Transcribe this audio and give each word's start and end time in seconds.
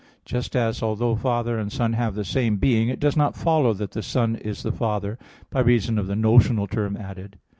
Just 0.25 0.55
as, 0.55 0.81
although 0.81 1.15
Father 1.15 1.59
and 1.59 1.71
Son 1.71 1.93
have 1.93 2.15
the 2.15 2.25
same 2.25 2.57
being, 2.57 2.89
it 2.89 2.99
does 2.99 3.15
not 3.15 3.35
follow 3.35 3.71
that 3.75 3.91
the 3.91 4.01
Son 4.01 4.35
is 4.35 4.63
the 4.63 4.71
Father, 4.71 5.19
by 5.51 5.59
reason 5.59 5.99
of 5.99 6.07
the 6.07 6.15
notional 6.15 6.65
term 6.65 6.97
added. 6.97 7.37